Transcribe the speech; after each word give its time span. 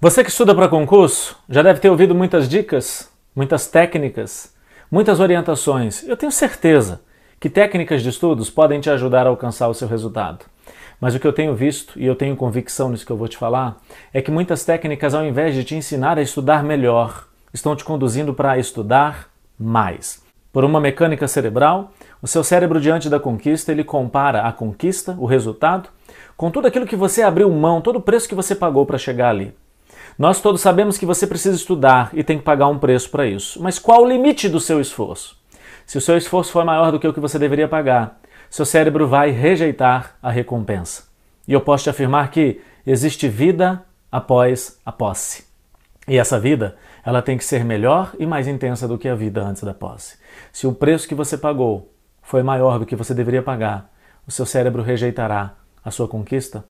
Você 0.00 0.24
que 0.24 0.30
estuda 0.30 0.54
para 0.54 0.68
concurso 0.68 1.36
já 1.48 1.62
deve 1.62 1.80
ter 1.80 1.88
ouvido 1.88 2.14
muitas 2.14 2.48
dicas, 2.48 3.10
muitas 3.34 3.68
técnicas, 3.68 4.52
muitas 4.90 5.20
orientações. 5.20 6.06
Eu 6.06 6.16
tenho 6.16 6.32
certeza 6.32 7.00
que 7.38 7.48
técnicas 7.48 8.02
de 8.02 8.08
estudos 8.08 8.50
podem 8.50 8.80
te 8.80 8.90
ajudar 8.90 9.26
a 9.26 9.30
alcançar 9.30 9.68
o 9.68 9.74
seu 9.74 9.86
resultado. 9.86 10.44
Mas 11.00 11.14
o 11.14 11.20
que 11.20 11.26
eu 11.26 11.32
tenho 11.32 11.54
visto, 11.54 11.98
e 11.98 12.04
eu 12.04 12.16
tenho 12.16 12.36
convicção 12.36 12.90
nisso 12.90 13.06
que 13.06 13.12
eu 13.12 13.16
vou 13.16 13.28
te 13.28 13.36
falar, 13.36 13.80
é 14.12 14.20
que 14.20 14.30
muitas 14.30 14.64
técnicas, 14.64 15.14
ao 15.14 15.24
invés 15.24 15.54
de 15.54 15.64
te 15.64 15.74
ensinar 15.74 16.18
a 16.18 16.22
estudar 16.22 16.62
melhor, 16.64 17.26
estão 17.52 17.74
te 17.76 17.84
conduzindo 17.84 18.34
para 18.34 18.58
estudar 18.58 19.28
mais. 19.58 20.22
Por 20.52 20.64
uma 20.64 20.80
mecânica 20.80 21.26
cerebral, 21.28 21.92
o 22.20 22.26
seu 22.26 22.44
cérebro 22.44 22.80
diante 22.80 23.08
da 23.08 23.20
conquista, 23.20 23.72
ele 23.72 23.84
compara 23.84 24.42
a 24.42 24.52
conquista, 24.52 25.16
o 25.18 25.24
resultado, 25.24 25.88
com 26.36 26.50
tudo 26.50 26.66
aquilo 26.66 26.86
que 26.86 26.96
você 26.96 27.22
abriu 27.22 27.50
mão, 27.50 27.80
todo 27.80 27.96
o 27.96 28.02
preço 28.02 28.28
que 28.28 28.34
você 28.34 28.54
pagou 28.54 28.84
para 28.84 28.98
chegar 28.98 29.30
ali. 29.30 29.54
Nós 30.18 30.40
todos 30.40 30.60
sabemos 30.60 30.96
que 30.96 31.06
você 31.06 31.26
precisa 31.26 31.56
estudar 31.56 32.10
e 32.12 32.22
tem 32.22 32.38
que 32.38 32.44
pagar 32.44 32.68
um 32.68 32.78
preço 32.78 33.10
para 33.10 33.26
isso. 33.26 33.62
Mas 33.62 33.78
qual 33.78 34.02
o 34.02 34.08
limite 34.08 34.48
do 34.48 34.60
seu 34.60 34.80
esforço? 34.80 35.36
Se 35.86 35.98
o 35.98 36.00
seu 36.00 36.16
esforço 36.16 36.52
for 36.52 36.64
maior 36.64 36.92
do 36.92 37.00
que 37.00 37.08
o 37.08 37.12
que 37.12 37.20
você 37.20 37.38
deveria 37.38 37.68
pagar, 37.68 38.20
seu 38.48 38.64
cérebro 38.64 39.08
vai 39.08 39.30
rejeitar 39.30 40.16
a 40.22 40.30
recompensa. 40.30 41.04
E 41.48 41.52
eu 41.52 41.60
posso 41.60 41.84
te 41.84 41.90
afirmar 41.90 42.30
que 42.30 42.60
existe 42.86 43.28
vida 43.28 43.82
após 44.12 44.78
a 44.86 44.92
posse. 44.92 45.44
E 46.06 46.18
essa 46.18 46.38
vida, 46.38 46.76
ela 47.04 47.20
tem 47.20 47.36
que 47.36 47.44
ser 47.44 47.64
melhor 47.64 48.12
e 48.18 48.26
mais 48.26 48.46
intensa 48.46 48.86
do 48.86 48.96
que 48.96 49.08
a 49.08 49.14
vida 49.14 49.42
antes 49.42 49.64
da 49.64 49.74
posse. 49.74 50.18
Se 50.52 50.66
o 50.66 50.72
preço 50.72 51.08
que 51.08 51.14
você 51.14 51.36
pagou 51.36 51.90
foi 52.22 52.42
maior 52.42 52.78
do 52.78 52.86
que 52.86 52.94
você 52.94 53.12
deveria 53.12 53.42
pagar, 53.42 53.90
o 54.26 54.30
seu 54.30 54.46
cérebro 54.46 54.82
rejeitará 54.82 55.54
a 55.84 55.90
sua 55.90 56.06
conquista 56.06 56.62